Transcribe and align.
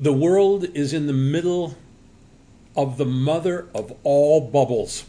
The 0.00 0.12
world 0.12 0.64
is 0.74 0.92
in 0.92 1.08
the 1.08 1.12
middle 1.12 1.74
of 2.76 2.98
the 2.98 3.04
mother 3.04 3.66
of 3.74 3.92
all 4.04 4.40
bubbles. 4.40 5.04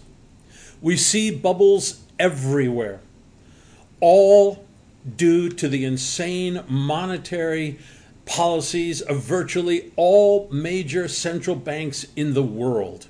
We 0.81 0.97
see 0.97 1.29
bubbles 1.29 2.01
everywhere, 2.17 2.99
all 3.99 4.65
due 5.15 5.49
to 5.49 5.67
the 5.67 5.85
insane 5.85 6.63
monetary 6.67 7.77
policies 8.25 9.01
of 9.01 9.21
virtually 9.21 9.91
all 9.95 10.49
major 10.51 11.07
central 11.07 11.55
banks 11.55 12.07
in 12.15 12.33
the 12.33 12.43
world. 12.43 13.05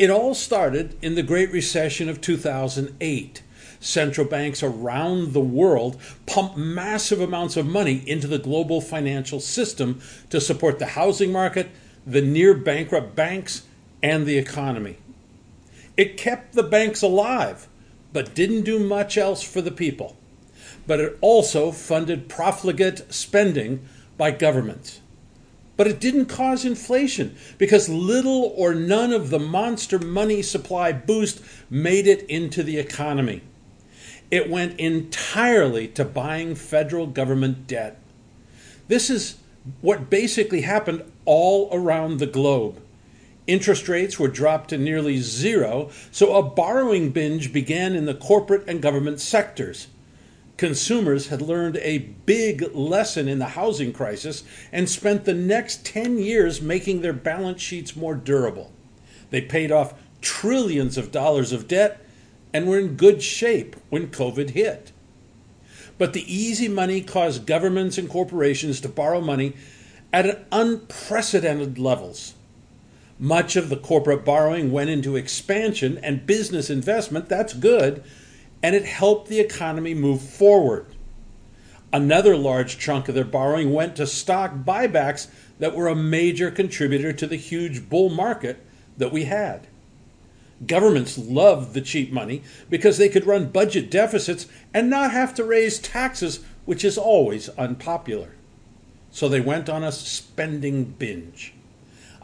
It 0.00 0.10
all 0.10 0.34
started 0.34 0.96
in 1.00 1.14
the 1.14 1.22
Great 1.22 1.52
Recession 1.52 2.08
of 2.08 2.20
2008. 2.20 3.42
Central 3.82 4.24
banks 4.24 4.62
around 4.62 5.32
the 5.32 5.40
world 5.40 6.00
pumped 6.24 6.56
massive 6.56 7.20
amounts 7.20 7.56
of 7.56 7.66
money 7.66 8.04
into 8.06 8.28
the 8.28 8.38
global 8.38 8.80
financial 8.80 9.40
system 9.40 10.00
to 10.30 10.40
support 10.40 10.78
the 10.78 10.86
housing 10.86 11.32
market, 11.32 11.68
the 12.06 12.22
near 12.22 12.54
bankrupt 12.54 13.16
banks, 13.16 13.64
and 14.00 14.24
the 14.24 14.38
economy. 14.38 14.98
It 15.96 16.16
kept 16.16 16.54
the 16.54 16.62
banks 16.62 17.02
alive, 17.02 17.66
but 18.12 18.36
didn't 18.36 18.62
do 18.62 18.78
much 18.78 19.18
else 19.18 19.42
for 19.42 19.60
the 19.60 19.72
people. 19.72 20.16
But 20.86 21.00
it 21.00 21.18
also 21.20 21.72
funded 21.72 22.28
profligate 22.28 23.12
spending 23.12 23.84
by 24.16 24.30
governments. 24.30 25.00
But 25.76 25.88
it 25.88 25.98
didn't 25.98 26.26
cause 26.26 26.64
inflation 26.64 27.34
because 27.58 27.88
little 27.88 28.54
or 28.56 28.74
none 28.74 29.12
of 29.12 29.30
the 29.30 29.40
monster 29.40 29.98
money 29.98 30.40
supply 30.40 30.92
boost 30.92 31.42
made 31.68 32.06
it 32.06 32.22
into 32.28 32.62
the 32.62 32.78
economy. 32.78 33.42
It 34.32 34.48
went 34.48 34.80
entirely 34.80 35.88
to 35.88 36.06
buying 36.06 36.54
federal 36.54 37.06
government 37.06 37.66
debt. 37.66 37.98
This 38.88 39.10
is 39.10 39.36
what 39.82 40.08
basically 40.08 40.62
happened 40.62 41.04
all 41.26 41.68
around 41.70 42.18
the 42.18 42.26
globe. 42.26 42.80
Interest 43.46 43.86
rates 43.90 44.18
were 44.18 44.28
dropped 44.28 44.70
to 44.70 44.78
nearly 44.78 45.18
zero, 45.18 45.90
so 46.10 46.34
a 46.34 46.42
borrowing 46.42 47.10
binge 47.10 47.52
began 47.52 47.94
in 47.94 48.06
the 48.06 48.14
corporate 48.14 48.66
and 48.66 48.80
government 48.80 49.20
sectors. 49.20 49.88
Consumers 50.56 51.26
had 51.26 51.42
learned 51.42 51.76
a 51.82 51.98
big 51.98 52.74
lesson 52.74 53.28
in 53.28 53.38
the 53.38 53.48
housing 53.48 53.92
crisis 53.92 54.44
and 54.72 54.88
spent 54.88 55.26
the 55.26 55.34
next 55.34 55.84
10 55.84 56.16
years 56.16 56.62
making 56.62 57.02
their 57.02 57.12
balance 57.12 57.60
sheets 57.60 57.94
more 57.94 58.14
durable. 58.14 58.72
They 59.28 59.42
paid 59.42 59.70
off 59.70 59.92
trillions 60.22 60.96
of 60.96 61.12
dollars 61.12 61.52
of 61.52 61.68
debt 61.68 62.02
and 62.52 62.66
were 62.66 62.78
in 62.78 62.96
good 62.96 63.22
shape 63.22 63.76
when 63.90 64.08
COVID 64.08 64.50
hit. 64.50 64.92
But 65.98 66.12
the 66.12 66.32
easy 66.32 66.68
money 66.68 67.00
caused 67.00 67.46
governments 67.46 67.98
and 67.98 68.08
corporations 68.08 68.80
to 68.80 68.88
borrow 68.88 69.20
money 69.20 69.54
at 70.12 70.46
unprecedented 70.50 71.78
levels. 71.78 72.34
Much 73.18 73.56
of 73.56 73.68
the 73.68 73.76
corporate 73.76 74.24
borrowing 74.24 74.72
went 74.72 74.90
into 74.90 75.16
expansion 75.16 75.98
and 76.02 76.26
business 76.26 76.70
investment. 76.70 77.28
That's 77.28 77.54
good. 77.54 78.02
And 78.62 78.74
it 78.74 78.84
helped 78.84 79.28
the 79.28 79.40
economy 79.40 79.94
move 79.94 80.20
forward. 80.20 80.86
Another 81.92 82.36
large 82.36 82.78
chunk 82.78 83.08
of 83.08 83.14
their 83.14 83.24
borrowing 83.24 83.72
went 83.72 83.96
to 83.96 84.06
stock 84.06 84.54
buybacks 84.64 85.28
that 85.58 85.74
were 85.74 85.88
a 85.88 85.94
major 85.94 86.50
contributor 86.50 87.12
to 87.12 87.26
the 87.26 87.36
huge 87.36 87.88
bull 87.88 88.08
market 88.08 88.64
that 88.96 89.12
we 89.12 89.24
had. 89.24 89.66
Governments 90.66 91.18
loved 91.18 91.74
the 91.74 91.80
cheap 91.80 92.12
money 92.12 92.42
because 92.70 92.98
they 92.98 93.08
could 93.08 93.26
run 93.26 93.50
budget 93.50 93.90
deficits 93.90 94.46
and 94.72 94.88
not 94.88 95.10
have 95.10 95.34
to 95.34 95.44
raise 95.44 95.78
taxes, 95.78 96.40
which 96.64 96.84
is 96.84 96.98
always 96.98 97.48
unpopular. 97.50 98.34
So 99.10 99.28
they 99.28 99.40
went 99.40 99.68
on 99.68 99.82
a 99.82 99.92
spending 99.92 100.84
binge. 100.84 101.54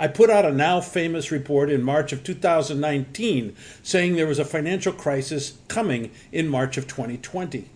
I 0.00 0.06
put 0.06 0.30
out 0.30 0.44
a 0.44 0.52
now 0.52 0.80
famous 0.80 1.32
report 1.32 1.70
in 1.70 1.82
March 1.82 2.12
of 2.12 2.22
2019 2.22 3.56
saying 3.82 4.14
there 4.14 4.28
was 4.28 4.38
a 4.38 4.44
financial 4.44 4.92
crisis 4.92 5.58
coming 5.66 6.12
in 6.30 6.48
March 6.48 6.76
of 6.76 6.86
2020. 6.86 7.68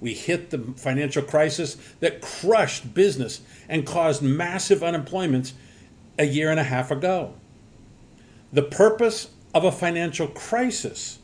We 0.00 0.14
hit 0.14 0.50
the 0.50 0.58
financial 0.76 1.22
crisis 1.22 1.76
that 1.98 2.22
crushed 2.22 2.94
business 2.94 3.40
and 3.68 3.84
caused 3.84 4.22
massive 4.22 4.82
unemployment 4.82 5.52
a 6.18 6.24
year 6.24 6.50
and 6.50 6.60
a 6.60 6.64
half 6.64 6.90
ago. 6.90 7.34
The 8.52 8.62
purpose 8.62 9.30
of 9.54 9.64
a 9.64 9.72
financial 9.72 10.26
crisis 10.28 11.18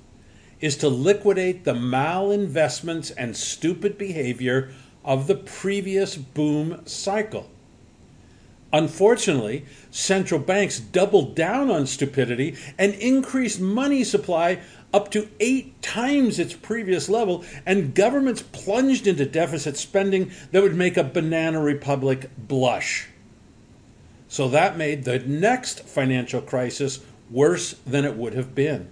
is 0.61 0.77
to 0.79 0.89
liquidate 0.89 1.65
the 1.65 1.75
malinvestments 1.75 3.13
and 3.17 3.37
stupid 3.37 3.99
behavior 3.99 4.73
of 5.05 5.27
the 5.27 5.35
previous 5.35 6.17
boom 6.17 6.83
cycle. 6.87 7.49
Unfortunately, 8.73 9.65
central 9.91 10.41
banks 10.41 10.81
doubled 10.81 11.35
down 11.35 11.71
on 11.71 11.87
stupidity 11.87 12.57
and 12.77 12.95
increased 12.95 13.61
money 13.61 14.03
supply 14.03 14.61
up 14.93 15.11
to 15.11 15.29
eight 15.41 15.81
times 15.83 16.39
its 16.39 16.55
previous 16.55 17.09
level, 17.09 17.45
and 17.65 17.95
governments 17.95 18.43
plunged 18.43 19.07
into 19.07 19.27
deficit 19.27 19.77
spending 19.77 20.31
that 20.53 20.63
would 20.63 20.75
make 20.75 20.97
a 20.97 21.05
banana 21.05 21.61
republic 21.61 22.31
blush. 22.39 23.09
So 24.29 24.49
that 24.49 24.77
made 24.77 25.05
the 25.05 25.19
next 25.21 25.85
financial 25.85 26.41
crisis 26.41 27.01
worse 27.31 27.75
than 27.87 28.05
it 28.05 28.17
would 28.17 28.35
have 28.35 28.55
been. 28.55 28.89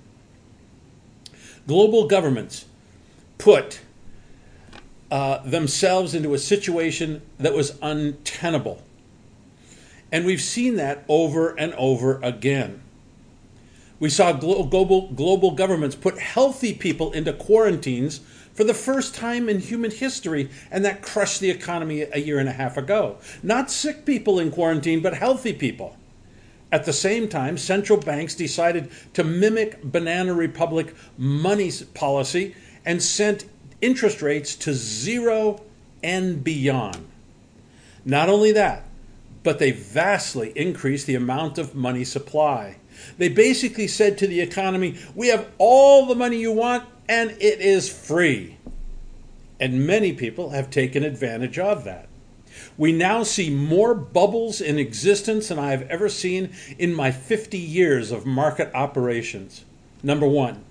Global 1.66 2.06
governments 2.06 2.66
put 3.38 3.80
uh, 5.10 5.38
themselves 5.44 6.14
into 6.14 6.34
a 6.34 6.38
situation 6.38 7.22
that 7.38 7.54
was 7.54 7.78
untenable. 7.80 8.82
And 10.10 10.24
we've 10.24 10.40
seen 10.40 10.76
that 10.76 11.04
over 11.08 11.50
and 11.58 11.72
over 11.74 12.20
again. 12.22 12.82
We 14.00 14.10
saw 14.10 14.32
global, 14.32 15.12
global 15.12 15.52
governments 15.52 15.96
put 15.96 16.18
healthy 16.18 16.74
people 16.74 17.12
into 17.12 17.32
quarantines 17.32 18.20
for 18.52 18.64
the 18.64 18.74
first 18.74 19.14
time 19.14 19.48
in 19.48 19.60
human 19.60 19.90
history, 19.90 20.50
and 20.70 20.84
that 20.84 21.02
crushed 21.02 21.40
the 21.40 21.50
economy 21.50 22.02
a 22.02 22.18
year 22.18 22.38
and 22.38 22.48
a 22.48 22.52
half 22.52 22.76
ago. 22.76 23.18
Not 23.42 23.70
sick 23.70 24.04
people 24.04 24.38
in 24.38 24.50
quarantine, 24.50 25.00
but 25.00 25.14
healthy 25.14 25.52
people. 25.52 25.96
At 26.74 26.86
the 26.86 26.92
same 26.92 27.28
time, 27.28 27.56
central 27.56 28.00
banks 28.00 28.34
decided 28.34 28.90
to 29.12 29.22
mimic 29.22 29.80
Banana 29.84 30.34
Republic 30.34 30.92
money 31.16 31.70
policy 31.94 32.56
and 32.84 33.00
sent 33.00 33.44
interest 33.80 34.20
rates 34.20 34.56
to 34.56 34.74
zero 34.74 35.62
and 36.02 36.42
beyond. 36.42 37.06
Not 38.04 38.28
only 38.28 38.50
that, 38.50 38.82
but 39.44 39.60
they 39.60 39.70
vastly 39.70 40.52
increased 40.56 41.06
the 41.06 41.14
amount 41.14 41.58
of 41.58 41.76
money 41.76 42.02
supply. 42.02 42.78
They 43.18 43.28
basically 43.28 43.86
said 43.86 44.18
to 44.18 44.26
the 44.26 44.40
economy, 44.40 44.98
We 45.14 45.28
have 45.28 45.48
all 45.58 46.06
the 46.06 46.16
money 46.16 46.40
you 46.40 46.50
want, 46.50 46.88
and 47.08 47.30
it 47.30 47.60
is 47.60 47.88
free. 47.88 48.56
And 49.60 49.86
many 49.86 50.12
people 50.12 50.50
have 50.50 50.70
taken 50.70 51.04
advantage 51.04 51.56
of 51.56 51.84
that. 51.84 52.08
We 52.76 52.92
now 52.92 53.22
see 53.22 53.50
more 53.50 53.94
bubbles 53.94 54.60
in 54.60 54.78
existence 54.78 55.48
than 55.48 55.58
I 55.58 55.70
have 55.70 55.82
ever 55.82 56.08
seen 56.08 56.50
in 56.78 56.92
my 56.94 57.10
50 57.10 57.56
years 57.56 58.10
of 58.10 58.26
market 58.26 58.70
operations. 58.74 59.64
Number 60.02 60.26
one, 60.26 60.64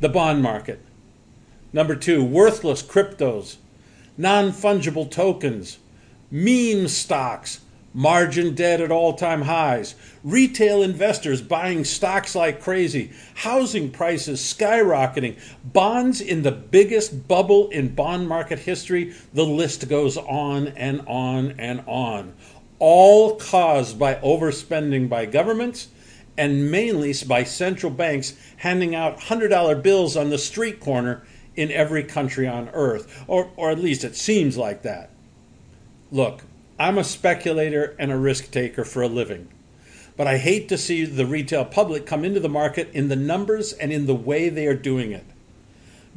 the 0.00 0.08
bond 0.08 0.42
market. 0.42 0.80
Number 1.72 1.96
two, 1.96 2.22
worthless 2.22 2.82
cryptos, 2.82 3.56
non 4.16 4.52
fungible 4.52 5.10
tokens, 5.10 5.78
meme 6.30 6.88
stocks, 6.88 7.60
margin 7.94 8.54
debt 8.54 8.80
at 8.80 8.90
all 8.90 9.14
time 9.14 9.42
highs, 9.42 9.94
retail 10.22 10.82
investors 10.82 11.42
buying 11.42 11.84
stocks 11.84 12.34
like 12.34 12.60
crazy, 12.60 13.10
housing 13.34 13.90
prices 13.90 14.40
skyrocketing, 14.40 15.36
bonds 15.64 16.20
in 16.20 16.42
the 16.42 16.52
biggest 16.52 17.26
bubble 17.28 17.68
in 17.70 17.94
bond 17.94 18.28
market 18.28 18.58
history. 18.60 19.14
The 19.32 19.46
list 19.46 19.88
goes 19.88 20.16
on 20.16 20.68
and 20.68 21.02
on 21.06 21.54
and 21.58 21.82
on. 21.86 22.34
All 22.78 23.36
caused 23.36 23.98
by 23.98 24.16
overspending 24.16 25.08
by 25.08 25.26
governments 25.26 25.88
and 26.36 26.70
mainly 26.70 27.12
by 27.26 27.42
central 27.42 27.90
banks 27.90 28.34
handing 28.58 28.94
out 28.94 29.18
$100 29.18 29.82
bills 29.82 30.16
on 30.16 30.30
the 30.30 30.38
street 30.38 30.78
corner 30.78 31.26
in 31.56 31.72
every 31.72 32.04
country 32.04 32.46
on 32.46 32.68
earth, 32.72 33.24
or, 33.26 33.50
or 33.56 33.70
at 33.70 33.80
least 33.80 34.04
it 34.04 34.14
seems 34.14 34.56
like 34.56 34.82
that. 34.82 35.10
Look, 36.12 36.44
I'm 36.78 36.98
a 36.98 37.04
speculator 37.04 37.96
and 37.98 38.12
a 38.12 38.16
risk 38.16 38.50
taker 38.50 38.84
for 38.84 39.02
a 39.02 39.08
living. 39.08 39.48
But 40.16 40.26
I 40.26 40.38
hate 40.38 40.68
to 40.68 40.78
see 40.78 41.04
the 41.04 41.26
retail 41.26 41.64
public 41.64 42.06
come 42.06 42.24
into 42.24 42.40
the 42.40 42.48
market 42.48 42.90
in 42.92 43.08
the 43.08 43.16
numbers 43.16 43.72
and 43.72 43.92
in 43.92 44.06
the 44.06 44.14
way 44.14 44.48
they 44.48 44.66
are 44.66 44.74
doing 44.74 45.12
it. 45.12 45.24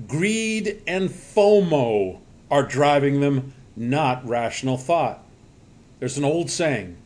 Greed 0.08 0.82
and 0.88 1.10
FOMO 1.10 2.20
are 2.50 2.64
driving 2.64 3.22
them, 3.22 3.54
not 3.76 4.28
rational 4.28 4.78
thought. 4.78 5.24
There's 6.00 6.18
an 6.18 6.26
old 6.26 6.50
saying 6.50 6.98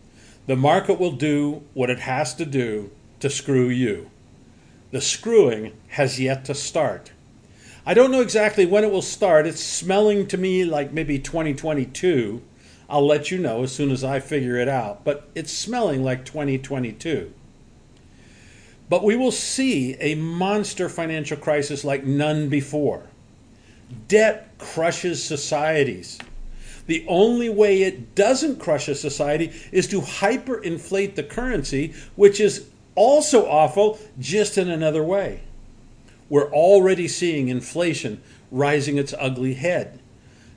the 0.48 0.56
market 0.56 1.00
will 1.00 1.12
do 1.12 1.64
what 1.74 1.90
it 1.90 2.00
has 2.00 2.34
to 2.36 2.46
do 2.46 2.92
to 3.20 3.30
screw 3.30 3.68
you. 3.68 4.10
The 4.92 5.02
screwing 5.02 5.74
has 5.90 6.20
yet 6.20 6.46
to 6.46 6.54
start. 6.54 7.12
I 7.86 7.94
don't 7.94 8.12
know 8.12 8.22
exactly 8.22 8.66
when 8.66 8.84
it 8.84 8.92
will 8.92 9.02
start. 9.02 9.48
It's 9.48 9.64
smelling 9.64 10.28
to 10.28 10.38
me 10.38 10.66
like 10.66 10.92
maybe 10.92 11.20
2022 11.20 12.42
I'll 12.90 13.06
let 13.06 13.32
you 13.32 13.38
know 13.38 13.64
as 13.64 13.72
soon 13.72 13.92
as 13.92 14.04
I 14.04 14.20
figure 14.20 14.58
it 14.58 14.68
out, 14.68 15.04
but 15.04 15.30
it's 15.34 15.52
smelling 15.52 16.04
like 16.04 16.26
2022. 16.26 17.34
But 18.88 19.04
we 19.04 19.16
will 19.16 19.32
see 19.32 19.96
a 19.96 20.16
monster 20.16 20.90
financial 20.90 21.38
crisis 21.38 21.84
like 21.84 22.04
none 22.04 22.50
before. 22.50 23.04
Debt 24.08 24.50
crushes 24.58 25.24
societies. 25.24 26.20
The 26.86 27.04
only 27.08 27.50
way 27.50 27.82
it 27.82 28.14
doesn't 28.14 28.60
crush 28.60 28.88
a 28.88 28.96
society 28.96 29.52
is 29.72 29.88
to 29.88 30.02
hyperinflate 30.02 31.16
the 31.16 31.24
currency, 31.24 31.94
which 32.16 32.40
is 32.40 32.68
also 32.94 33.48
awful, 33.48 33.98
just 34.20 34.58
in 34.58 34.70
another 34.70 35.04
way. 35.04 35.42
We're 36.30 36.52
already 36.52 37.08
seeing 37.08 37.50
inflation 37.50 38.22
rising 38.52 38.98
its 38.98 39.14
ugly 39.18 39.56
head. 39.56 40.00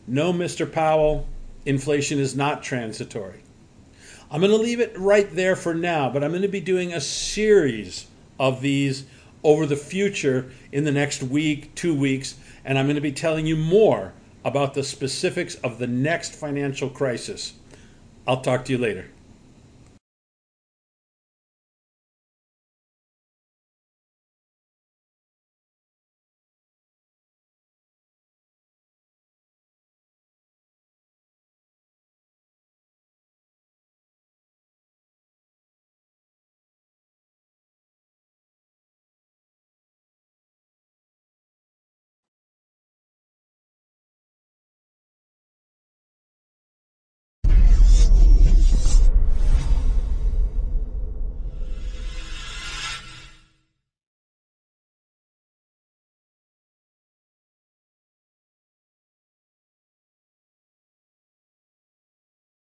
No, 0.07 0.33
Mr. 0.33 0.71
Powell, 0.71 1.27
inflation 1.69 2.19
is 2.19 2.35
not 2.35 2.63
transitory. 2.63 3.43
I'm 4.31 4.41
going 4.41 4.51
to 4.51 4.57
leave 4.57 4.81
it 4.81 4.99
right 4.99 5.31
there 5.35 5.55
for 5.55 5.75
now, 5.75 6.09
but 6.09 6.25
I'm 6.25 6.31
going 6.31 6.43
to 6.43 6.49
be 6.49 6.61
doing 6.61 6.93
a 6.93 7.01
series 7.01 8.07
of 8.41 8.63
these 8.63 9.05
over 9.45 9.67
the 9.67 9.77
future 9.77 10.51
in 10.73 10.85
the 10.85 10.93
next 10.93 11.23
week, 11.23 11.75
two 11.75 11.95
weeks, 11.95 12.37
and 12.65 12.79
I'm 12.79 12.87
going 12.87 12.97
to 12.97 13.03
be 13.03 13.13
telling 13.13 13.47
you 13.47 13.57
more 13.57 14.15
about 14.45 14.73
the 14.73 14.83
specifics 14.83 15.57
of 15.57 15.79
the 15.79 15.87
next 15.87 16.35
financial 16.35 16.89
crisis. 16.89 17.53
I'll 18.27 18.41
talk 18.41 18.65
to 18.65 18.73
you 18.73 18.79
later. 18.79 19.11